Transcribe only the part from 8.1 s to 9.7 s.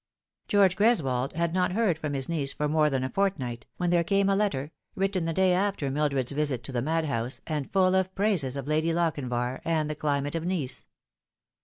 praises of Lady Lochinvar